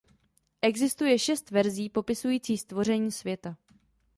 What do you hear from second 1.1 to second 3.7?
šest verzí popisující stvoření světa.